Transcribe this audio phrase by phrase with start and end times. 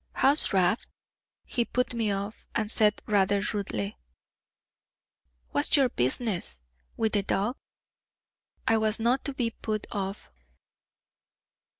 [0.13, 0.79] "How's Rab?"
[1.45, 3.99] He put me off, and said rather rudely,
[5.51, 6.63] "What's your business
[6.97, 7.55] wi' the dowg?"
[8.67, 10.31] I was not to be so put off.